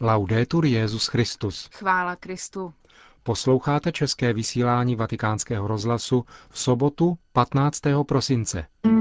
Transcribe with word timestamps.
Laudetur 0.00 0.64
Jezus 0.64 1.06
Christus. 1.06 1.68
Chvála 1.72 2.16
Kristu. 2.16 2.74
Posloucháte 3.22 3.92
české 3.92 4.32
vysílání 4.32 4.96
Vatikánského 4.96 5.66
rozhlasu 5.68 6.24
v 6.50 6.58
sobotu 6.58 7.18
15. 7.32 7.80
prosince. 8.08 8.66
V 8.84 8.93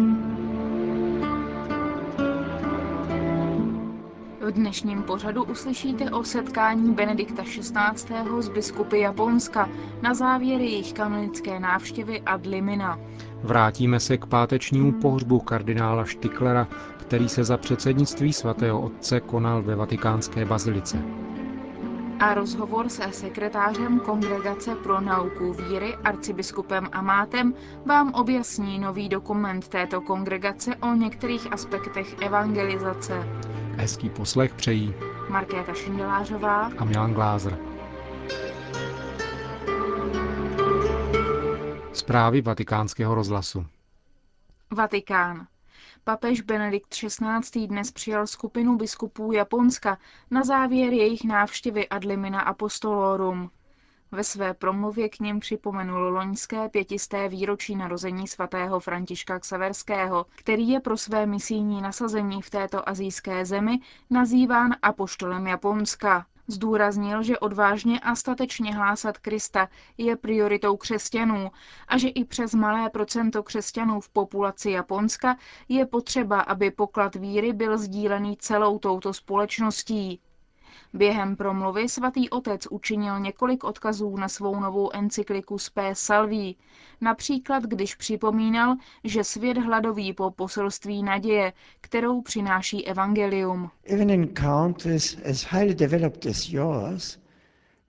dnešním 4.53 5.03
pořadu 5.03 5.43
uslyšíte 5.43 6.11
o 6.11 6.23
setkání 6.23 6.93
Benedikta 6.93 7.43
XVI. 7.43 8.41
s 8.41 8.49
biskupy 8.49 8.99
Japonska 8.99 9.69
na 10.01 10.13
závěr 10.13 10.61
jejich 10.61 10.93
kanonické 10.93 11.59
návštěvy 11.59 12.21
ad 12.21 12.45
limina. 12.45 12.99
Vrátíme 13.43 13.99
se 13.99 14.17
k 14.17 14.25
pátečnímu 14.25 14.91
pohřbu 14.91 15.39
kardinála 15.39 16.05
Štiklera, 16.05 16.67
který 16.97 17.29
se 17.29 17.43
za 17.43 17.57
předsednictví 17.57 18.33
svatého 18.33 18.81
otce 18.81 19.19
konal 19.19 19.61
ve 19.61 19.75
vatikánské 19.75 20.45
bazilice. 20.45 20.97
A 22.19 22.33
rozhovor 22.33 22.89
se 22.89 23.03
sekretářem 23.11 23.99
Kongregace 23.99 24.75
pro 24.75 25.01
nauku 25.01 25.53
víry, 25.53 25.95
arcibiskupem 26.03 26.89
Amátem, 26.91 27.53
vám 27.85 28.13
objasní 28.13 28.79
nový 28.79 29.09
dokument 29.09 29.67
této 29.67 30.01
kongregace 30.01 30.75
o 30.75 30.93
některých 30.93 31.53
aspektech 31.53 32.21
evangelizace. 32.21 33.13
Hezký 33.77 34.09
poslech 34.09 34.53
přejí 34.53 34.93
Markéta 35.29 35.73
Šindelářová 35.73 36.71
a 36.77 36.85
Milan 36.85 37.13
Glázer. 37.13 37.57
Zprávy 41.93 42.41
vatikánského 42.41 43.15
rozhlasu. 43.15 43.65
Vatikán. 44.71 45.47
Papež 46.03 46.41
Benedikt 46.41 46.87
XVI. 46.89 47.67
dnes 47.67 47.91
přijal 47.91 48.27
skupinu 48.27 48.77
biskupů 48.77 49.31
Japonska 49.31 49.97
na 50.31 50.43
závěr 50.43 50.93
jejich 50.93 51.23
návštěvy 51.23 51.89
ad 51.89 52.03
limina 52.03 52.41
apostolorum. 52.41 53.51
Ve 54.13 54.23
své 54.23 54.53
promluvě 54.53 55.09
k 55.09 55.19
něm 55.19 55.39
připomenul 55.39 56.09
loňské 56.09 56.69
pětisté 56.69 57.29
výročí 57.29 57.75
narození 57.75 58.27
svatého 58.27 58.79
Františka 58.79 59.39
Ksaverského, 59.39 60.25
který 60.35 60.69
je 60.69 60.79
pro 60.79 60.97
své 60.97 61.25
misijní 61.25 61.81
nasazení 61.81 62.41
v 62.41 62.49
této 62.49 62.89
azijské 62.89 63.45
zemi 63.45 63.79
nazýván 64.09 64.75
apoštolem 64.81 65.47
Japonska. 65.47 66.25
Zdůraznil, 66.47 67.23
že 67.23 67.39
odvážně 67.39 67.99
a 67.99 68.15
statečně 68.15 68.75
hlásat 68.75 69.17
Krista 69.17 69.69
je 69.97 70.15
prioritou 70.15 70.77
křesťanů 70.77 71.51
a 71.87 71.97
že 71.97 72.07
i 72.07 72.25
přes 72.25 72.53
malé 72.53 72.89
procento 72.89 73.43
křesťanů 73.43 73.99
v 73.99 74.09
populaci 74.09 74.71
Japonska 74.71 75.37
je 75.69 75.85
potřeba, 75.85 76.41
aby 76.41 76.71
poklad 76.71 77.15
víry 77.15 77.53
byl 77.53 77.77
sdílený 77.77 78.37
celou 78.37 78.79
touto 78.79 79.13
společností. 79.13 80.21
Během 80.93 81.35
promluvy 81.35 81.89
svatý 81.89 82.29
otec 82.29 82.67
učinil 82.67 83.19
několik 83.19 83.63
odkazů 83.63 84.17
na 84.17 84.29
svou 84.29 84.59
novou 84.59 84.95
encykliku 84.95 85.57
Spé 85.57 85.95
Salví, 85.95 86.57
například 87.01 87.63
když 87.63 87.95
připomínal, 87.95 88.75
že 89.03 89.23
svět 89.23 89.57
hladoví 89.57 90.13
po 90.13 90.31
poselství 90.31 91.03
naděje, 91.03 91.53
kterou 91.81 92.21
přináší 92.21 92.87
evangelium. 92.87 93.69
Even 93.83 94.09
in 94.09 94.27
countries 94.35 95.17
as 95.29 95.43
highly 95.51 95.75
developed 95.75 96.25
as 96.25 96.49
yours, 96.49 97.19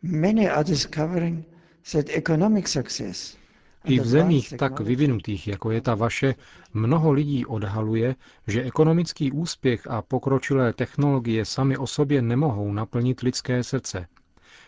many 0.03 0.51
are 0.51 0.65
discovering 0.65 1.47
that 1.93 2.09
economic 2.09 2.69
success 2.69 3.44
i 3.85 4.01
v 4.01 4.07
zemích 4.07 4.55
tak 4.59 4.81
vyvinutých, 4.81 5.49
jako 5.49 5.71
je 5.71 5.81
ta 5.81 5.95
vaše, 5.95 6.35
mnoho 6.75 7.13
lidí 7.13 7.47
odhaluje, 7.47 8.15
že 8.47 8.63
ekonomický 8.63 9.33
úspěch 9.33 9.87
a 9.91 10.03
pokročilé 10.03 10.73
technologie 10.73 11.45
sami 11.45 11.77
o 11.77 11.87
sobě 11.87 12.23
nemohou 12.23 12.73
naplnit 12.73 13.21
lidské 13.21 13.63
srdce. 13.63 14.07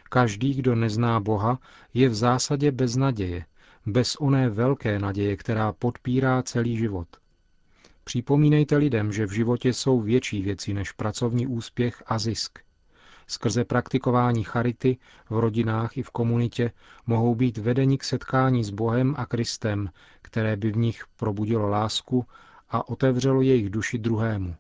Každý, 0.09 0.55
kdo 0.55 0.75
nezná 0.75 1.21
Boha, 1.21 1.59
je 1.95 2.09
v 2.09 2.15
zásadě 2.15 2.73
bez 2.73 2.97
naděje, 2.97 3.45
bez 3.87 4.17
oné 4.17 4.49
velké 4.51 4.99
naděje, 4.99 5.37
která 5.37 5.73
podpírá 5.73 6.43
celý 6.43 6.77
život. 6.77 7.09
Připomínejte 8.05 8.77
lidem, 8.77 9.13
že 9.13 9.27
v 9.27 9.33
životě 9.33 9.73
jsou 9.73 10.01
větší 10.01 10.43
věci 10.43 10.75
než 10.75 10.93
pracovní 10.93 11.47
úspěch 11.47 12.03
a 12.07 12.19
zisk. 12.19 12.66
Skrze 13.27 13.65
praktikování 13.65 14.45
charity 14.45 14.97
v 15.31 15.39
rodinách 15.39 15.97
i 15.97 16.03
v 16.03 16.11
komunitě 16.11 16.73
mohou 17.07 17.35
být 17.35 17.59
vedeni 17.59 17.99
k 17.99 18.05
setkání 18.05 18.65
s 18.65 18.71
Bohem 18.71 19.15
a 19.19 19.27
Kristem, 19.27 19.91
které 20.23 20.57
by 20.57 20.71
v 20.73 20.77
nich 20.77 21.05
probudilo 21.17 21.69
lásku 21.69 22.25
a 22.71 22.89
otevřelo 22.89 23.43
jejich 23.43 23.71
duši 23.71 23.99
druhému. 23.99 24.55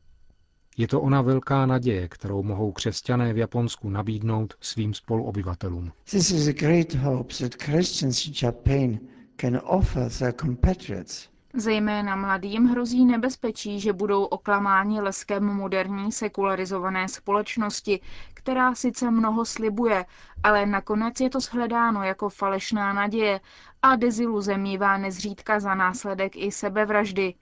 Je 0.77 0.89
to 0.89 1.01
ona 1.01 1.23
velká 1.23 1.67
naděje, 1.67 2.09
kterou 2.09 2.43
mohou 2.43 2.73
křesťané 2.73 3.33
v 3.33 3.39
Japonsku 3.39 3.91
nabídnout 3.91 4.55
svým 4.61 4.95
spoluobyvatelům. 4.95 5.93
This 6.11 6.31
is 6.31 6.49
a 6.49 6.53
great 6.53 6.95
hope 6.95 7.35
that 7.35 7.63
Christians 7.63 8.27
in 8.27 8.33
Japan 8.43 8.99
can 9.37 9.61
offer 9.65 10.11
their 10.19 10.33
compatriots 10.33 11.29
Zejména 11.59 12.17
mladým 12.17 12.65
hrozí 12.67 13.05
nebezpečí, 13.05 13.81
že 13.81 13.93
budou 13.93 14.25
oklamáni 14.25 15.01
leskem 15.01 15.45
moderní 15.45 16.13
sekularizované 16.13 17.09
společnosti, 17.09 18.01
která 18.35 18.75
sice 18.75 19.11
mnoho 19.11 19.45
slibuje, 19.45 20.07
ale 20.43 20.67
nakonec 20.67 21.21
je 21.21 21.31
to 21.31 21.41
shledáno 21.41 22.03
jako 22.03 22.29
falešná 22.29 22.93
naděje 22.93 23.41
a 23.83 23.97
deziluze 23.97 24.59
mívá 24.59 24.99
nezřídka 24.99 25.61
za 25.61 25.75
následek 25.75 26.37
i 26.37 26.53
sebevraždy. 26.53 27.35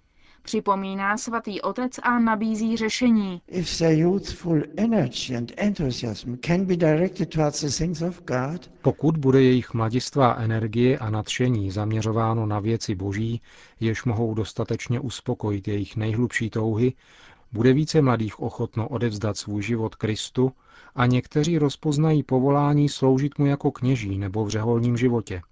Připomíná 0.44 1.16
svatý 1.16 1.60
otec 1.60 1.92
a 2.02 2.18
nabízí 2.18 2.76
řešení. 2.76 3.42
Pokud 8.82 9.16
bude 9.16 9.42
jejich 9.42 9.74
mladistvá 9.74 10.34
energie 10.34 10.98
a 10.98 11.10
nadšení 11.10 11.70
zaměřováno 11.70 12.46
na 12.46 12.60
věci 12.60 12.94
boží, 12.94 13.40
jež 13.80 14.04
mohou 14.04 14.34
dostatečně 14.34 15.00
uspokojit 15.00 15.68
jejich 15.68 15.96
nejhlubší 15.96 16.50
touhy, 16.50 16.92
bude 17.52 17.72
více 17.72 18.02
mladých 18.02 18.40
ochotno 18.40 18.88
odevzdat 18.88 19.36
svůj 19.36 19.62
život 19.62 19.94
Kristu 19.94 20.52
a 20.94 21.06
někteří 21.06 21.58
rozpoznají 21.58 22.22
povolání 22.22 22.88
sloužit 22.88 23.38
mu 23.38 23.46
jako 23.46 23.70
kněží 23.70 24.18
nebo 24.18 24.44
v 24.44 24.48
řeholním 24.48 24.96
životě. 24.96 25.42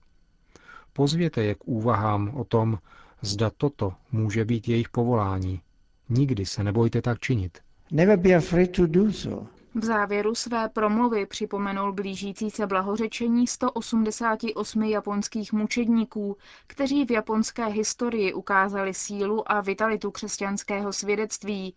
Pozvěte 0.93 1.43
je 1.43 1.55
k 1.55 1.69
úvahám 1.69 2.31
o 2.35 2.45
tom, 2.45 2.79
Zda 3.23 3.51
toto 3.57 3.95
může 4.13 4.45
být 4.45 4.69
jejich 4.69 4.89
povolání. 4.89 5.61
Nikdy 6.09 6.47
se 6.47 6.65
nebojte 6.65 7.03
tak 7.03 7.21
činit. 7.21 7.59
Never 7.91 8.19
be 8.19 8.35
afraid 8.35 8.77
to 8.77 8.87
do 8.87 9.13
so. 9.13 9.47
V 9.75 9.85
závěru 9.85 10.35
své 10.35 10.69
promluvy 10.69 11.27
připomenul 11.27 11.93
blížící 11.93 12.51
se 12.51 12.67
blahořečení 12.67 13.47
188 13.47 14.83
japonských 14.83 15.53
mučedníků, 15.53 16.37
kteří 16.67 17.05
v 17.05 17.11
japonské 17.11 17.67
historii 17.67 18.33
ukázali 18.33 18.95
sílu 18.95 19.53
a 19.53 19.61
vitalitu 19.61 20.11
křesťanského 20.11 20.93
svědectví. 20.93 21.75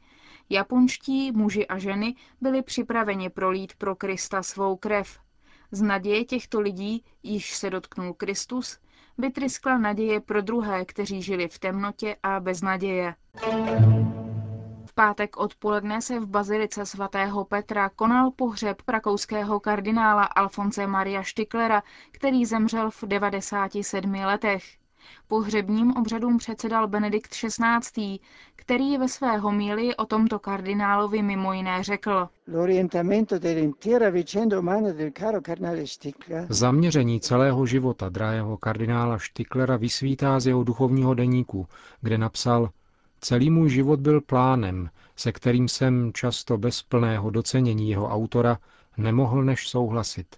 Japonští 0.50 1.32
muži 1.32 1.68
a 1.68 1.78
ženy 1.78 2.16
byli 2.42 2.62
připraveni 2.62 3.30
prolít 3.30 3.74
pro 3.78 3.96
Krista 3.96 4.44
svou 4.44 4.76
krev. 4.76 5.20
Z 5.72 5.82
naděje 5.82 6.26
těchto 6.26 6.60
lidí, 6.60 7.04
již 7.24 7.56
se 7.56 7.70
dotknul 7.70 8.14
Kristus, 8.14 8.78
vytryskla 9.18 9.78
naděje 9.78 10.20
pro 10.20 10.42
druhé, 10.42 10.86
kteří 10.86 11.22
žili 11.22 11.48
v 11.48 11.60
temnotě 11.60 12.16
a 12.24 12.40
bez 12.40 12.62
naděje. 12.62 13.16
V 14.86 14.94
pátek 14.96 15.38
odpoledne 15.38 16.02
se 16.02 16.20
v 16.20 16.26
bazilice 16.26 16.86
svatého 16.86 17.46
Petra 17.46 17.90
konal 17.90 18.32
pohřeb 18.32 18.78
rakouského 18.88 19.60
kardinála 19.60 20.24
Alfonse 20.24 20.88
Maria 20.88 21.24
Štiklera, 21.24 21.84
který 22.12 22.46
zemřel 22.46 22.92
v 22.92 23.04
97 23.04 24.14
letech. 24.14 24.64
Pohřebním 25.28 25.92
obřadům 25.92 26.38
předsedal 26.38 26.88
Benedikt 26.88 27.32
XVI., 27.32 28.20
který 28.56 28.98
ve 28.98 29.08
své 29.08 29.38
homílii 29.38 29.96
o 29.96 30.06
tomto 30.06 30.40
kardinálovi 30.40 31.22
mimo 31.22 31.54
jiné 31.54 31.84
řekl. 31.84 32.30
Zaměření 36.50 37.20
celého 37.20 37.66
života 37.66 38.10
drahého 38.10 38.58
kardinála 38.58 39.18
Štiklera 39.18 39.78
vysvítá 39.78 40.40
z 40.40 40.48
jeho 40.48 40.64
duchovního 40.64 41.14
deníku, 41.14 41.68
kde 42.02 42.18
napsal 42.18 42.70
Celý 43.22 43.50
můj 43.50 43.70
život 43.70 44.00
byl 44.00 44.22
plánem, 44.22 44.90
se 45.16 45.32
kterým 45.32 45.68
jsem 45.68 46.14
často 46.14 46.58
bez 46.58 46.84
plného 46.84 47.30
docenění 47.30 47.90
jeho 47.90 48.08
autora 48.08 48.58
nemohl 48.98 49.44
než 49.44 49.68
souhlasit. 49.68 50.36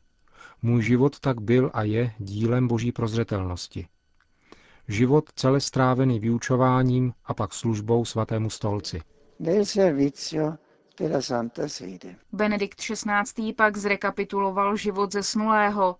Můj 0.62 0.84
život 0.84 1.20
tak 1.20 1.42
byl 1.42 1.72
a 1.74 1.84
je 1.84 2.14
dílem 2.20 2.68
boží 2.68 2.92
prozřetelnosti 2.92 3.88
život 4.88 5.30
celé 5.36 5.60
strávený 5.60 6.20
vyučováním 6.20 7.14
a 7.26 7.34
pak 7.34 7.54
službou 7.54 8.06
svatému 8.06 8.50
stolci. 8.50 9.02
Benedikt 12.32 12.80
XVI. 12.80 13.54
pak 13.54 13.78
zrekapituloval 13.78 14.78
život 14.78 15.12
zesnulého. 15.14 15.96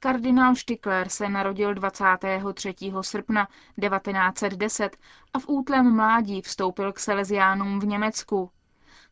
Kardinál 0.00 0.54
Štikler 0.54 1.08
se 1.08 1.28
narodil 1.28 1.74
23. 1.74 2.74
srpna 3.00 3.48
1910 3.80 4.96
a 5.34 5.38
v 5.38 5.48
útlém 5.48 5.96
mládí 5.96 6.42
vstoupil 6.42 6.92
k 6.92 6.98
Salesiánům 6.98 7.80
v 7.80 7.86
Německu. 7.86 8.50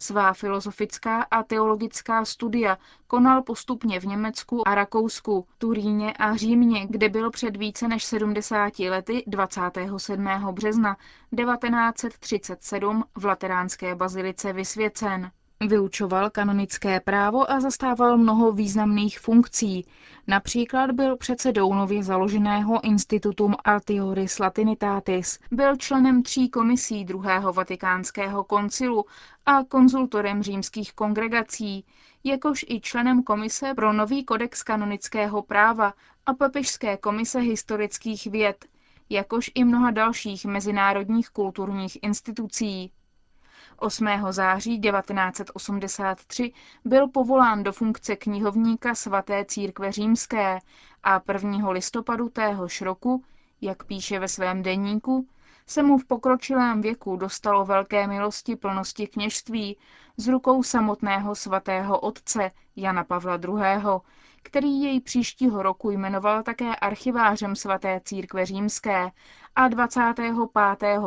Svá 0.00 0.32
filozofická 0.32 1.22
a 1.22 1.42
teologická 1.42 2.24
studia 2.24 2.78
konal 3.06 3.42
postupně 3.42 4.00
v 4.00 4.04
Německu 4.04 4.68
a 4.68 4.74
Rakousku, 4.74 5.46
Turíně 5.58 6.12
a 6.12 6.36
Římě, 6.36 6.86
kde 6.86 7.08
byl 7.08 7.30
před 7.30 7.56
více 7.56 7.88
než 7.88 8.04
70 8.04 8.78
lety 8.78 9.24
27. 9.26 10.28
března 10.52 10.96
1937 11.36 13.04
v 13.14 13.24
Lateránské 13.24 13.94
bazilice 13.94 14.52
vysvěcen. 14.52 15.30
Vyučoval 15.66 16.30
kanonické 16.30 17.00
právo 17.00 17.50
a 17.50 17.60
zastával 17.60 18.16
mnoho 18.18 18.52
významných 18.52 19.20
funkcí. 19.20 19.86
Například 20.26 20.90
byl 20.90 21.16
předsedou 21.16 21.74
nově 21.74 22.02
založeného 22.02 22.84
Institutum 22.84 23.54
Altioris 23.64 24.38
Latinitatis, 24.38 25.38
byl 25.50 25.76
členem 25.76 26.22
tří 26.22 26.48
komisí 26.48 27.04
druhého 27.04 27.52
vatikánského 27.52 28.44
koncilu 28.44 29.04
a 29.46 29.64
konzultorem 29.64 30.42
římských 30.42 30.92
kongregací, 30.92 31.84
jakož 32.24 32.64
i 32.68 32.80
členem 32.80 33.22
komise 33.22 33.74
pro 33.74 33.92
nový 33.92 34.24
kodex 34.24 34.62
kanonického 34.62 35.42
práva 35.42 35.94
a 36.26 36.34
papežské 36.34 36.96
komise 36.96 37.38
historických 37.40 38.26
věd, 38.26 38.64
jakož 39.10 39.50
i 39.54 39.64
mnoha 39.64 39.90
dalších 39.90 40.44
mezinárodních 40.44 41.28
kulturních 41.30 41.98
institucí. 42.02 42.92
8. 43.78 44.06
září 44.30 44.80
1983 44.80 46.52
byl 46.84 47.08
povolán 47.08 47.62
do 47.62 47.72
funkce 47.72 48.16
knihovníka 48.16 48.94
svaté 48.94 49.44
církve 49.44 49.92
římské 49.92 50.58
a 51.04 51.20
1. 51.32 51.70
listopadu 51.70 52.28
téhož 52.28 52.80
roku, 52.80 53.24
jak 53.60 53.84
píše 53.84 54.18
ve 54.18 54.28
svém 54.28 54.62
denníku, 54.62 55.28
se 55.66 55.82
mu 55.82 55.98
v 55.98 56.04
pokročilém 56.04 56.80
věku 56.80 57.16
dostalo 57.16 57.64
velké 57.64 58.06
milosti 58.06 58.56
plnosti 58.56 59.06
kněžství 59.06 59.76
z 60.16 60.28
rukou 60.28 60.62
samotného 60.62 61.34
svatého 61.34 61.98
otce 62.00 62.50
Jana 62.76 63.04
Pavla 63.04 63.36
II., 63.36 64.00
který 64.42 64.82
jej 64.82 65.00
příštího 65.00 65.62
roku 65.62 65.90
jmenoval 65.90 66.42
také 66.42 66.76
archivářem 66.76 67.56
svaté 67.56 68.00
církve 68.04 68.46
římské 68.46 69.10
a 69.56 69.68
25. 69.68 70.34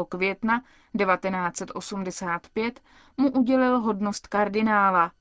května 0.09 0.62
1985 0.98 2.80
mu 3.18 3.32
udělil 3.32 3.80
hodnost 3.80 4.28
kardinála. 4.28 5.12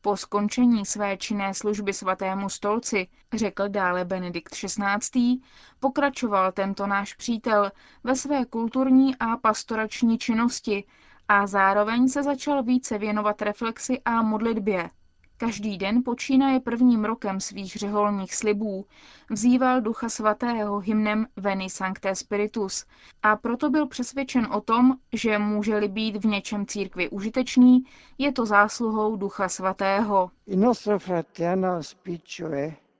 Po 0.00 0.16
skončení 0.16 0.86
své 0.86 1.16
činné 1.16 1.54
služby 1.54 1.92
svatému 1.92 2.48
stolci, 2.48 3.08
řekl 3.32 3.68
dále 3.68 4.04
Benedikt 4.04 4.54
XVI., 4.54 5.36
pokračoval 5.80 6.52
tento 6.52 6.86
náš 6.86 7.14
přítel 7.14 7.72
ve 8.04 8.16
své 8.16 8.44
kulturní 8.44 9.16
a 9.16 9.36
pastorační 9.36 10.18
činnosti 10.18 10.84
a 11.28 11.46
zároveň 11.46 12.08
se 12.08 12.22
začal 12.22 12.62
více 12.62 12.98
věnovat 12.98 13.42
reflexi 13.42 14.00
a 14.04 14.22
modlitbě. 14.22 14.90
Každý 15.36 15.78
den 15.78 16.02
počínaje 16.04 16.60
prvním 16.60 17.04
rokem 17.04 17.40
svých 17.40 17.72
řeholních 17.76 18.34
slibů. 18.34 18.86
Vzýval 19.30 19.80
Ducha 19.80 20.08
Svatého 20.08 20.78
hymnem 20.78 21.26
Veni 21.36 21.70
Sancte 21.70 22.14
Spiritus. 22.14 22.86
A 23.22 23.36
proto 23.36 23.70
byl 23.70 23.86
přesvědčen 23.86 24.48
o 24.52 24.60
tom, 24.60 24.94
že 25.12 25.38
může-li 25.38 25.88
být 25.88 26.16
v 26.16 26.26
něčem 26.26 26.66
církvi 26.66 27.08
užitečný, 27.10 27.84
je 28.18 28.32
to 28.32 28.46
zásluhou 28.46 29.16
Ducha 29.16 29.48
Svatého. 29.48 30.30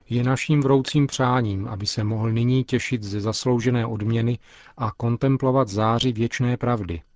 Je 0.09 0.23
naším 0.23 0.61
vroucím 0.61 1.07
přáním, 1.07 1.67
aby 1.67 1.85
se 1.85 2.03
mohl 2.03 2.31
nyní 2.31 2.63
těšit 2.63 3.03
ze 3.03 3.21
zasloužené 3.21 3.85
odměny 3.85 4.39
a 4.77 4.91
kontemplovat 4.91 5.67
záři 5.67 6.11
věčné 6.11 6.57
pravdy– 6.57 7.01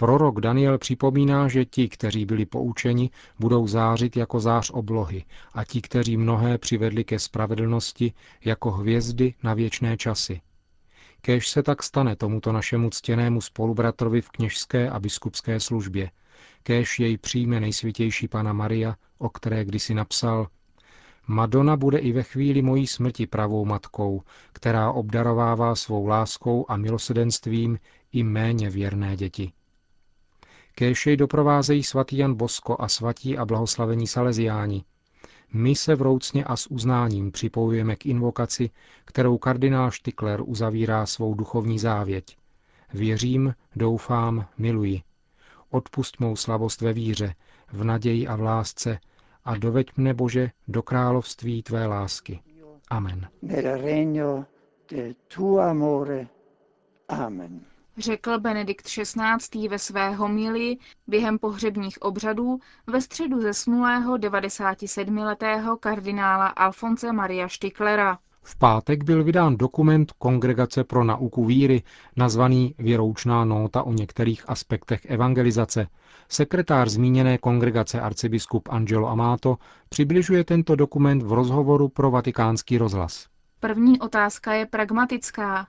Prorok 0.00 0.40
Daniel 0.40 0.78
připomíná, 0.78 1.48
že 1.48 1.64
ti, 1.64 1.88
kteří 1.88 2.24
byli 2.24 2.46
poučeni, 2.46 3.10
budou 3.38 3.66
zářit 3.66 4.16
jako 4.16 4.40
zář 4.40 4.70
oblohy 4.74 5.24
a 5.52 5.64
ti, 5.64 5.80
kteří 5.80 6.16
mnohé 6.16 6.58
přivedli 6.58 7.04
ke 7.04 7.18
spravedlnosti, 7.18 8.12
jako 8.44 8.70
hvězdy 8.70 9.34
na 9.42 9.54
věčné 9.54 9.96
časy. 9.96 10.40
Kéž 11.20 11.48
se 11.48 11.62
tak 11.62 11.82
stane 11.82 12.16
tomuto 12.16 12.52
našemu 12.52 12.90
ctěnému 12.90 13.40
spolubratrovi 13.40 14.20
v 14.20 14.30
kněžské 14.30 14.90
a 14.90 15.00
biskupské 15.00 15.60
službě. 15.60 16.10
Kéž 16.62 17.00
jej 17.00 17.18
přijme 17.18 17.60
nejsvětější 17.60 18.28
Pana 18.28 18.52
Maria, 18.52 18.96
o 19.18 19.28
které 19.28 19.64
kdysi 19.64 19.94
napsal 19.94 20.48
Madonna 21.26 21.76
bude 21.76 21.98
i 21.98 22.12
ve 22.12 22.22
chvíli 22.22 22.62
mojí 22.62 22.86
smrti 22.86 23.26
pravou 23.26 23.64
matkou, 23.64 24.22
která 24.52 24.92
obdarovává 24.92 25.74
svou 25.74 26.06
láskou 26.06 26.66
a 26.68 26.76
milosedenstvím 26.76 27.78
i 28.12 28.22
méně 28.22 28.70
věrné 28.70 29.16
děti. 29.16 29.52
Kéž 30.78 31.06
jej 31.06 31.16
doprovázejí 31.16 31.82
svatý 31.82 32.18
Jan 32.18 32.34
Bosko 32.34 32.76
a 32.78 32.88
svatí 32.88 33.38
a 33.38 33.44
blahoslavení 33.44 34.06
Salesiáni. 34.06 34.84
My 35.52 35.74
se 35.74 35.94
vroucně 35.94 36.44
a 36.44 36.56
s 36.56 36.66
uznáním 36.66 37.32
připojujeme 37.32 37.96
k 37.96 38.06
invokaci, 38.06 38.70
kterou 39.04 39.38
kardinál 39.38 39.90
Štikler 39.90 40.40
uzavírá 40.44 41.06
svou 41.06 41.34
duchovní 41.34 41.78
závěť. 41.78 42.36
Věřím, 42.94 43.54
doufám, 43.76 44.46
miluji. 44.58 45.02
Odpust 45.70 46.20
mou 46.20 46.36
slabost 46.36 46.80
ve 46.80 46.92
víře, 46.92 47.34
v 47.72 47.84
naději 47.84 48.28
a 48.28 48.36
v 48.36 48.40
lásce 48.40 48.98
a 49.44 49.56
doveď 49.56 49.86
mne, 49.96 50.14
Bože, 50.14 50.50
do 50.68 50.82
království 50.82 51.62
Tvé 51.62 51.86
lásky. 51.86 52.40
Amen. 52.90 53.28
Amen 57.08 57.60
řekl 57.98 58.38
Benedikt 58.38 58.86
XVI. 58.86 59.68
ve 59.68 59.78
své 59.78 60.10
homílii 60.10 60.78
během 61.06 61.38
pohřebních 61.38 62.02
obřadů 62.02 62.58
ve 62.86 63.00
středu 63.00 63.40
zesnulého 63.40 64.16
97-letého 64.16 65.76
kardinála 65.76 66.46
Alfonse 66.46 67.12
Maria 67.12 67.48
Štiklera. 67.48 68.18
V 68.42 68.56
pátek 68.58 69.04
byl 69.04 69.24
vydán 69.24 69.56
dokument 69.56 70.12
Kongregace 70.12 70.84
pro 70.84 71.04
nauku 71.04 71.44
víry, 71.44 71.82
nazvaný 72.16 72.74
Věroučná 72.78 73.44
nóta 73.44 73.82
o 73.82 73.92
některých 73.92 74.50
aspektech 74.50 75.04
evangelizace. 75.04 75.86
Sekretář 76.28 76.88
zmíněné 76.88 77.38
kongregace 77.38 78.00
arcibiskup 78.00 78.68
Angelo 78.68 79.08
Amato 79.08 79.56
přibližuje 79.88 80.44
tento 80.44 80.76
dokument 80.76 81.22
v 81.22 81.32
rozhovoru 81.32 81.88
pro 81.88 82.10
vatikánský 82.10 82.78
rozhlas. 82.78 83.26
První 83.60 84.00
otázka 84.00 84.52
je 84.52 84.66
pragmatická. 84.66 85.66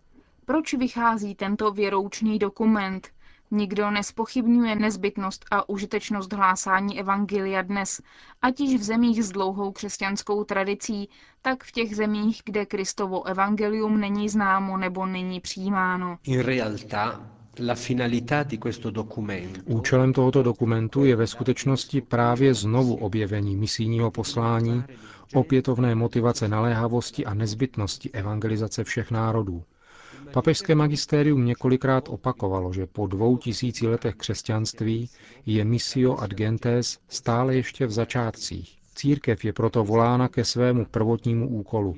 Proč 0.49 0.73
vychází 0.73 1.35
tento 1.35 1.71
věroučný 1.71 2.39
dokument? 2.39 3.07
Nikdo 3.51 3.91
nespochybňuje 3.91 4.75
nezbytnost 4.75 5.45
a 5.51 5.69
užitečnost 5.69 6.33
hlásání 6.33 6.99
Evangelia 6.99 7.61
dnes, 7.61 8.01
ať 8.41 8.59
již 8.59 8.79
v 8.81 8.83
zemích 8.83 9.23
s 9.23 9.31
dlouhou 9.31 9.71
křesťanskou 9.71 10.43
tradicí, 10.43 11.09
tak 11.41 11.63
v 11.63 11.71
těch 11.71 11.95
zemích, 11.95 12.41
kde 12.45 12.65
Kristovo 12.65 13.23
evangelium 13.27 13.99
není 13.99 14.29
známo 14.29 14.77
nebo 14.77 15.05
není 15.05 15.39
přijímáno. 15.39 16.17
Účelem 19.65 20.13
tohoto 20.13 20.43
dokumentu 20.43 21.05
je 21.05 21.15
ve 21.15 21.27
skutečnosti 21.27 22.01
právě 22.01 22.53
znovu 22.53 22.95
objevení 22.95 23.55
misijního 23.55 24.11
poslání, 24.11 24.83
opětovné 25.33 25.95
motivace 25.95 26.47
naléhavosti 26.47 27.25
a 27.25 27.33
nezbytnosti 27.33 28.09
evangelizace 28.11 28.83
všech 28.83 29.11
národů. 29.11 29.63
Papežské 30.33 30.75
magistérium 30.75 31.45
několikrát 31.45 32.09
opakovalo, 32.09 32.73
že 32.73 32.85
po 32.85 33.07
dvou 33.07 33.37
tisíci 33.37 33.87
letech 33.87 34.15
křesťanství 34.15 35.09
je 35.45 35.65
misio 35.65 36.17
ad 36.17 36.31
gentes 36.31 36.99
stále 37.07 37.55
ještě 37.55 37.85
v 37.85 37.91
začátcích. 37.91 38.77
Církev 38.95 39.45
je 39.45 39.53
proto 39.53 39.83
volána 39.83 40.27
ke 40.27 40.45
svému 40.45 40.85
prvotnímu 40.85 41.49
úkolu 41.49 41.95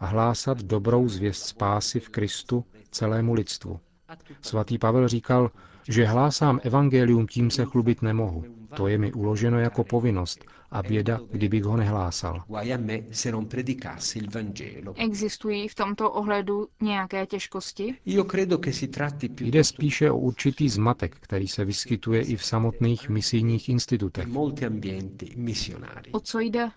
a 0.00 0.06
hlásat 0.06 0.62
dobrou 0.62 1.08
zvěst 1.08 1.46
spásy 1.46 2.00
v 2.00 2.08
Kristu 2.08 2.64
celému 2.90 3.34
lidstvu. 3.34 3.80
Svatý 4.42 4.78
Pavel 4.78 5.08
říkal, 5.08 5.50
že 5.88 6.06
hlásám 6.06 6.60
evangelium, 6.62 7.26
tím 7.26 7.50
se 7.50 7.64
chlubit 7.64 8.02
nemohu. 8.02 8.61
To 8.74 8.86
je 8.88 8.98
mi 8.98 9.12
uloženo 9.12 9.58
jako 9.60 9.84
povinnost 9.84 10.44
a 10.72 10.82
běda, 10.82 11.20
kdybych 11.30 11.64
ho 11.64 11.76
nehlásal. 11.76 12.42
Existují 14.96 15.68
v 15.68 15.74
tomto 15.74 16.10
ohledu 16.10 16.68
nějaké 16.80 17.26
těžkosti? 17.26 17.94
Jde 19.40 19.64
spíše 19.64 20.10
o 20.10 20.18
určitý 20.18 20.68
zmatek, 20.68 21.16
který 21.20 21.48
se 21.48 21.64
vyskytuje 21.64 22.22
i 22.22 22.36
v 22.36 22.44
samotných 22.44 23.08
misijních 23.08 23.68
institutech. 23.68 24.28
O 26.12 26.20
co 26.20 26.40
jde? 26.40 26.68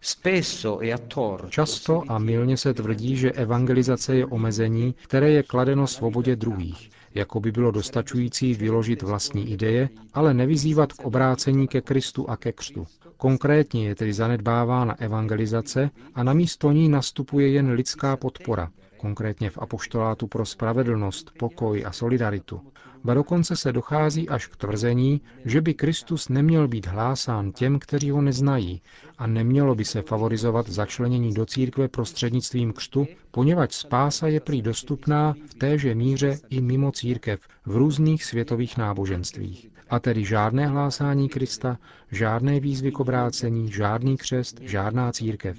Často 1.49 2.03
a 2.07 2.17
milně 2.19 2.57
se 2.57 2.73
tvrdí, 2.73 3.17
že 3.17 3.31
evangelizace 3.31 4.15
je 4.15 4.25
omezení, 4.25 4.95
které 5.03 5.29
je 5.29 5.43
kladeno 5.43 5.87
svobodě 5.87 6.35
druhých, 6.35 6.89
jako 7.15 7.39
by 7.39 7.51
bylo 7.51 7.71
dostačující 7.71 8.53
vyložit 8.53 9.01
vlastní 9.01 9.51
ideje, 9.51 9.89
ale 10.13 10.33
nevyzývat 10.33 10.93
k 10.93 10.99
obrácení 11.05 11.67
ke 11.67 11.81
Kristu 11.85 12.29
a 12.29 12.37
ke 12.37 12.51
křtu. 12.51 12.87
Konkrétně 13.17 13.87
je 13.87 13.95
tedy 13.95 14.13
zanedbávána 14.13 14.99
evangelizace 14.99 15.89
a 16.15 16.23
na 16.23 16.33
místo 16.33 16.71
ní 16.71 16.89
nastupuje 16.89 17.47
jen 17.49 17.71
lidská 17.71 18.17
podpora, 18.17 18.71
konkrétně 18.97 19.49
v 19.49 19.57
apoštolátu 19.57 20.27
pro 20.27 20.45
spravedlnost, 20.45 21.31
pokoj 21.39 21.83
a 21.85 21.91
solidaritu. 21.91 22.61
Ba 23.05 23.13
dokonce 23.13 23.55
se 23.55 23.71
dochází 23.73 24.29
až 24.29 24.47
k 24.47 24.55
tvrzení, 24.55 25.21
že 25.45 25.61
by 25.61 25.73
Kristus 25.73 26.29
neměl 26.29 26.67
být 26.67 26.85
hlásán 26.87 27.51
těm, 27.51 27.79
kteří 27.79 28.11
ho 28.11 28.21
neznají, 28.21 28.81
a 29.17 29.27
nemělo 29.27 29.75
by 29.75 29.85
se 29.85 30.01
favorizovat 30.01 30.69
začlenění 30.69 31.33
do 31.33 31.45
církve 31.45 31.87
prostřednictvím 31.87 32.73
křtu, 32.73 33.07
poněvadž 33.31 33.73
spása 33.73 34.27
je 34.27 34.39
prý 34.39 34.61
dostupná 34.61 35.35
v 35.49 35.53
téže 35.53 35.95
míře 35.95 36.39
i 36.49 36.61
mimo 36.61 36.91
církev 36.91 37.39
v 37.65 37.75
různých 37.75 38.23
světových 38.25 38.77
náboženstvích. 38.77 39.69
A 39.89 39.99
tedy 39.99 40.25
žádné 40.25 40.67
hlásání 40.67 41.29
Krista, 41.29 41.77
žádné 42.11 42.59
výzvy 42.59 42.91
k 42.91 42.99
obrácení, 42.99 43.71
žádný 43.71 44.17
křest, 44.17 44.59
žádná 44.61 45.11
církev, 45.11 45.57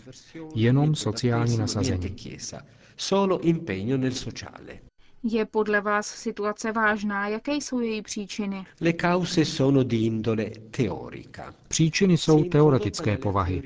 jenom 0.55 0.95
sociální 0.95 1.57
nasazení. 1.57 2.17
Solo 2.97 3.41
impegno 3.41 3.97
nel 3.97 4.13
sociale. 4.13 4.79
Je 5.23 5.45
podle 5.45 5.81
vás 5.81 6.07
situace 6.07 6.73
vážná? 6.73 7.29
Jaké 7.29 7.55
jsou 7.55 7.81
její 7.81 8.03
příčiny? 8.03 8.67
Le 8.81 8.93
cause 8.93 9.45
sono 9.45 9.83
di 9.83 9.97
indole 9.97 10.45
teorica. 10.71 11.55
Příčiny 11.69 12.17
jsou 12.17 12.45
teoretické 12.45 13.17
povahy. 13.19 13.63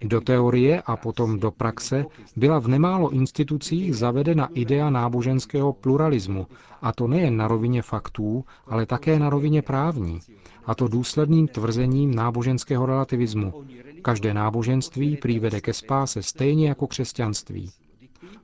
Do 0.00 0.20
teorie 0.20 0.82
a 0.82 0.96
potom 0.96 1.40
do 1.40 1.50
praxe 1.50 2.04
byla 2.36 2.58
v 2.58 2.68
nemálo 2.68 3.10
institucích 3.10 3.96
zavedena 3.96 4.48
idea 4.54 4.90
náboženského 4.90 5.72
pluralismu, 5.72 6.46
a 6.82 6.92
to 6.92 7.06
nejen 7.06 7.36
na 7.36 7.48
rovině 7.48 7.82
faktů, 7.82 8.44
ale 8.66 8.86
také 8.86 9.18
na 9.18 9.30
rovině 9.30 9.62
právní, 9.62 10.20
a 10.66 10.74
to 10.74 10.88
důsledným 10.88 11.48
tvrzením 11.48 12.14
náboženského 12.14 12.86
relativismu. 12.86 13.64
Každé 14.02 14.34
náboženství 14.34 15.16
přivede 15.16 15.60
ke 15.60 15.72
spáse 15.72 16.22
stejně 16.22 16.68
jako 16.68 16.86
křesťanství. 16.86 17.70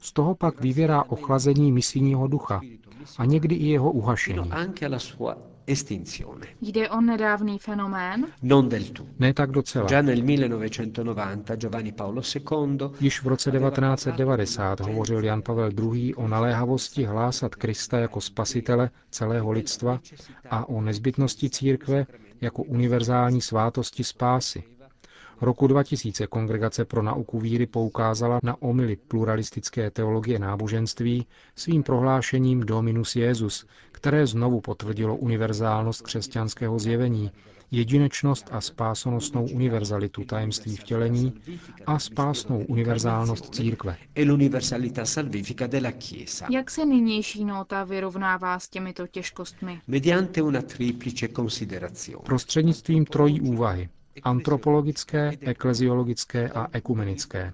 Z 0.00 0.12
toho 0.12 0.35
pak 0.35 0.61
vyvěrá 0.61 1.02
ochlazení 1.02 1.73
misijního 1.73 2.26
ducha 2.26 2.61
a 3.19 3.25
někdy 3.25 3.55
i 3.55 3.67
jeho 3.67 3.93
uhašení. 3.93 4.50
Jde 6.61 6.90
o 6.90 7.00
nedávný 7.00 7.59
fenomén? 7.59 8.26
Ne 9.19 9.35
tak 9.35 9.50
docela. 9.50 9.88
Již 13.00 13.23
v 13.23 13.26
roce 13.26 13.50
1990 13.50 14.81
hovořil 14.81 15.25
Jan 15.25 15.43
Pavel 15.43 15.71
II. 15.95 16.14
o 16.14 16.28
naléhavosti 16.28 17.05
hlásat 17.05 17.55
Krista 17.55 17.99
jako 17.99 18.21
spasitele 18.21 18.90
celého 19.11 19.50
lidstva 19.50 20.00
a 20.50 20.69
o 20.69 20.81
nezbytnosti 20.81 21.50
církve 21.50 22.07
jako 22.40 22.62
univerzální 22.62 23.40
svátosti 23.40 24.05
spásy, 24.05 24.62
Roku 25.40 25.66
2000 25.66 26.26
Kongregace 26.26 26.85
pro 26.85 27.02
nauku 27.02 27.38
víry 27.40 27.66
poukázala 27.66 28.40
na 28.42 28.62
omily 28.62 28.97
pluralistické 28.97 29.90
teologie 29.90 30.38
náboženství 30.38 31.26
svým 31.57 31.83
prohlášením 31.83 32.61
Dominus 32.61 33.16
Jezus, 33.16 33.66
které 33.92 34.26
znovu 34.26 34.61
potvrdilo 34.61 35.16
univerzálnost 35.16 36.02
křesťanského 36.02 36.78
zjevení, 36.78 37.30
jedinečnost 37.71 38.49
a 38.50 38.61
spásonosnou 38.61 39.49
univerzalitu 39.49 40.25
tajemství 40.25 40.76
vtělení 40.76 41.35
a 41.87 41.99
spásnou 41.99 42.64
univerzálnost 42.64 43.54
církve. 43.54 43.97
Jak 46.50 46.71
se 46.71 46.87
nynější 46.87 47.45
nota 47.45 47.85
vyrovnává 47.85 48.59
s 48.59 48.68
těmito 48.68 49.07
těžkostmi? 49.07 49.80
Prostřednictvím 52.25 53.04
trojí 53.04 53.40
úvahy 53.40 53.88
antropologické, 54.23 55.33
ekleziologické 55.41 56.51
a 56.51 56.69
ekumenické. 56.73 57.53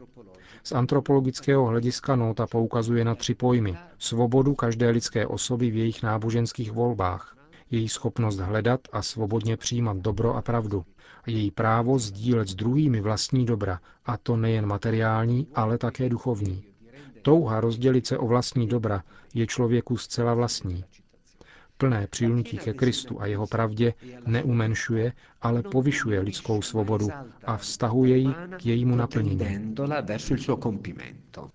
Z 0.63 0.73
antropologického 0.73 1.67
hlediska 1.67 2.17
nota 2.17 2.47
poukazuje 2.47 3.05
na 3.05 3.15
tři 3.15 3.35
pojmy. 3.35 3.77
Svobodu 3.99 4.55
každé 4.55 4.91
lidské 4.91 5.27
osoby 5.27 5.71
v 5.71 5.77
jejich 5.77 6.03
náboženských 6.03 6.73
volbách, 6.73 7.37
její 7.71 7.89
schopnost 7.89 8.37
hledat 8.39 8.81
a 8.93 9.03
svobodně 9.03 9.57
přijímat 9.57 9.97
dobro 9.97 10.35
a 10.35 10.43
pravdu, 10.43 10.85
a 11.25 11.31
její 11.31 11.51
právo 11.51 11.99
sdílet 11.99 12.49
s 12.49 12.55
druhými 12.55 13.01
vlastní 13.01 13.47
dobra, 13.47 13.81
a 14.07 14.17
to 14.17 14.37
nejen 14.37 14.67
materiální, 14.67 15.47
ale 15.55 15.79
také 15.79 16.09
duchovní. 16.09 16.65
Touha 17.23 17.61
rozdělit 17.61 18.07
se 18.07 18.19
o 18.19 18.27
vlastní 18.27 18.67
dobra 18.67 19.03
je 19.35 19.47
člověku 19.47 19.97
zcela 19.97 20.35
vlastní 20.35 20.85
plné 21.79 22.07
přilnutí 22.07 22.59
ke 22.59 22.73
Kristu 22.73 23.21
a 23.21 23.27
jeho 23.27 23.47
pravdě 23.47 23.95
neumenšuje, 24.27 25.13
ale 25.43 25.63
povyšuje 25.63 26.21
lidskou 26.21 26.63
svobodu 26.63 27.09
a 27.45 27.57
vztahuje 27.57 28.17
ji 28.17 28.29
k 28.57 28.67
jejímu 28.67 28.97
naplnění. 28.97 29.75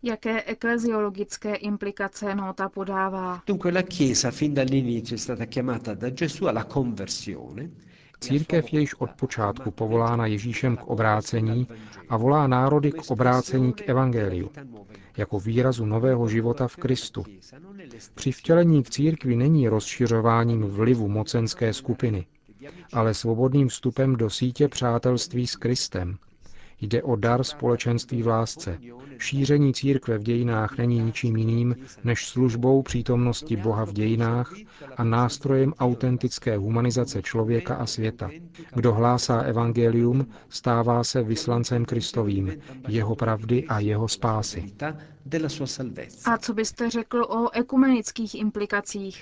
Jaké 0.03 0.43
ekleziologické 0.43 1.55
implikace 1.55 2.35
nota 2.35 2.69
podává? 2.69 3.41
Církev 8.19 8.73
je 8.73 8.79
již 8.79 8.93
od 8.95 9.09
počátku 9.11 9.71
povolána 9.71 10.25
Ježíšem 10.25 10.77
k 10.77 10.87
obrácení 10.87 11.67
a 12.09 12.17
volá 12.17 12.47
národy 12.47 12.91
k 12.91 13.11
obrácení 13.11 13.73
k 13.73 13.89
evangeliu, 13.89 14.51
jako 15.17 15.39
výrazu 15.39 15.85
nového 15.85 16.27
života 16.27 16.67
v 16.67 16.75
Kristu. 16.75 17.23
Při 18.15 18.31
vtělení 18.31 18.83
k 18.83 18.89
církvi 18.89 19.35
není 19.35 19.67
rozšiřováním 19.67 20.61
vlivu 20.61 21.07
mocenské 21.07 21.73
skupiny, 21.73 22.25
ale 22.93 23.13
svobodným 23.13 23.67
vstupem 23.67 24.15
do 24.15 24.29
sítě 24.29 24.67
přátelství 24.67 25.47
s 25.47 25.55
Kristem, 25.55 26.17
Jde 26.81 27.03
o 27.03 27.15
dar 27.15 27.43
společenství 27.43 28.23
v 28.23 28.27
lásce. 28.27 28.79
Šíření 29.17 29.73
církve 29.73 30.17
v 30.17 30.23
dějinách 30.23 30.77
není 30.77 30.99
ničím 30.99 31.35
jiným 31.37 31.75
než 32.03 32.27
službou 32.27 32.81
přítomnosti 32.81 33.55
Boha 33.55 33.85
v 33.85 33.93
dějinách 33.93 34.53
a 34.97 35.03
nástrojem 35.03 35.73
autentické 35.79 36.57
humanizace 36.57 37.21
člověka 37.21 37.75
a 37.75 37.85
světa. 37.85 38.29
Kdo 38.75 38.93
hlásá 38.93 39.39
evangelium, 39.41 40.27
stává 40.49 41.03
se 41.03 41.23
vyslancem 41.23 41.85
Kristovým, 41.85 42.53
jeho 42.87 43.15
pravdy 43.15 43.65
a 43.67 43.79
jeho 43.79 44.07
spásy. 44.07 44.65
A 46.25 46.37
co 46.37 46.53
byste 46.53 46.89
řekl 46.89 47.17
o 47.29 47.49
ekumenických 47.53 48.35
implikacích? 48.35 49.21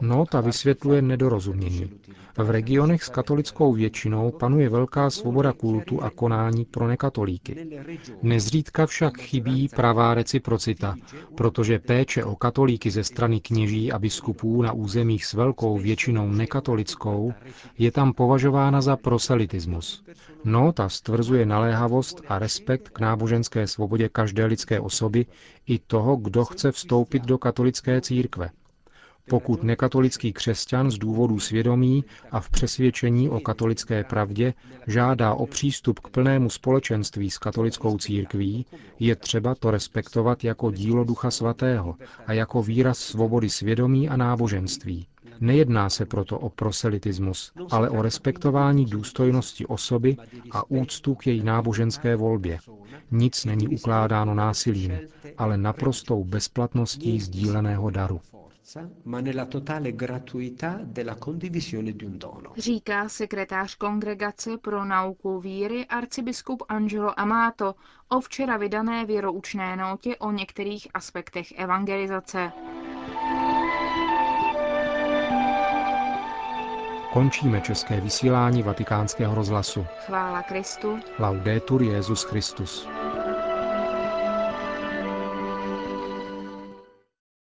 Nota 0.00 0.40
vysvětluje 0.40 1.02
nedorozumění. 1.02 1.90
V 2.38 2.50
regionech 2.88 3.04
s 3.04 3.08
katolickou 3.08 3.72
většinou 3.72 4.30
panuje 4.30 4.68
velká 4.68 5.10
svoboda 5.10 5.52
kultu 5.52 6.02
a 6.02 6.10
konání 6.10 6.64
pro 6.64 6.88
nekatolíky. 6.88 7.68
Nezřídka 8.22 8.86
však 8.86 9.18
chybí 9.18 9.68
pravá 9.68 10.14
reciprocita, 10.14 10.94
protože 11.34 11.78
péče 11.78 12.24
o 12.24 12.36
katolíky 12.36 12.90
ze 12.90 13.04
strany 13.04 13.40
kněží 13.40 13.92
a 13.92 13.98
biskupů 13.98 14.62
na 14.62 14.72
územích 14.72 15.24
s 15.26 15.32
velkou 15.34 15.78
většinou 15.78 16.28
nekatolickou 16.28 17.32
je 17.78 17.90
tam 17.92 18.12
považována 18.12 18.80
za 18.80 18.96
proselitismus. 18.96 20.04
Nota 20.44 20.88
stvrzuje 20.88 21.46
naléhavost 21.46 22.20
a 22.28 22.38
respekt 22.38 22.88
k 22.88 23.00
náboženské 23.00 23.66
svobodě 23.66 24.08
každé 24.08 24.44
lidské 24.46 24.80
osoby 24.80 25.26
i 25.66 25.78
toho, 25.78 26.16
kdo 26.16 26.44
chce 26.44 26.72
vstoupit 26.72 27.22
do 27.24 27.38
katolické 27.38 28.00
církve. 28.00 28.50
Pokud 29.28 29.62
nekatolický 29.62 30.32
křesťan 30.32 30.90
z 30.90 30.98
důvodu 30.98 31.40
svědomí 31.40 32.04
a 32.30 32.40
v 32.40 32.50
přesvědčení 32.50 33.28
o 33.28 33.40
katolické 33.40 34.04
pravdě 34.04 34.54
žádá 34.86 35.34
o 35.34 35.46
přístup 35.46 36.00
k 36.00 36.08
plnému 36.08 36.50
společenství 36.50 37.30
s 37.30 37.38
katolickou 37.38 37.98
církví, 37.98 38.66
je 38.98 39.16
třeba 39.16 39.54
to 39.54 39.70
respektovat 39.70 40.44
jako 40.44 40.70
dílo 40.70 41.04
Ducha 41.04 41.30
Svatého 41.30 41.94
a 42.26 42.32
jako 42.32 42.62
výraz 42.62 42.98
svobody 42.98 43.50
svědomí 43.50 44.08
a 44.08 44.16
náboženství. 44.16 45.06
Nejedná 45.40 45.90
se 45.90 46.06
proto 46.06 46.38
o 46.38 46.48
proselitismus, 46.50 47.52
ale 47.70 47.90
o 47.90 48.02
respektování 48.02 48.84
důstojnosti 48.86 49.66
osoby 49.66 50.16
a 50.50 50.70
úctu 50.70 51.14
k 51.14 51.26
její 51.26 51.42
náboženské 51.42 52.16
volbě. 52.16 52.58
Nic 53.10 53.44
není 53.44 53.68
ukládáno 53.68 54.34
násilím, 54.34 54.92
ale 55.38 55.56
naprostou 55.58 56.24
bezplatností 56.24 57.20
sdíleného 57.20 57.90
daru 57.90 58.20
ma 59.02 59.20
nella 59.20 59.46
totale 59.46 59.94
gratuità 59.94 60.80
della 60.84 61.14
condivisione 61.14 61.92
di 61.92 62.04
un 62.04 62.18
dono. 62.18 62.52
Říká 62.56 63.08
sekretář 63.08 63.74
Kongregace 63.76 64.58
pro 64.58 64.84
nauku 64.84 65.40
víry 65.40 65.86
arcibiskup 65.86 66.62
Angelo 66.68 67.12
Amato 67.20 67.74
o 68.08 68.20
včera 68.20 68.56
vydané 68.56 69.04
věroučné 69.04 69.76
notě 69.76 70.16
o 70.16 70.32
některých 70.32 70.88
aspektech 70.94 71.52
evangelizace. 71.58 72.52
Končíme 77.12 77.60
české 77.60 78.00
vysílání 78.00 78.62
vatikánského 78.62 79.34
rozhlasu. 79.34 79.86
Chvála 80.06 80.42
Kristu. 80.42 80.98
Laudetur 81.18 81.82
Jezus 81.82 82.22
Christus. 82.22 82.88